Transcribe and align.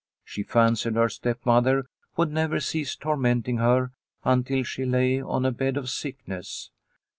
She 0.23 0.41
fancied 0.41 0.95
her 0.95 1.09
stepmother 1.09 1.85
would 2.17 2.31
never 2.31 2.59
cease 2.59 2.95
tormenting 2.95 3.57
her 3.57 3.91
until 4.23 4.63
she 4.63 4.83
lay 4.83 5.21
on 5.21 5.45
a 5.45 5.51
bed 5.51 5.77
of 5.77 5.91
sickness. 5.91 6.71